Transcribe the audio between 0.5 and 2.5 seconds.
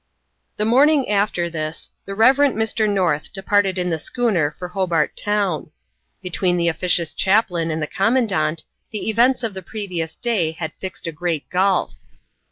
The morning after this, the Rev.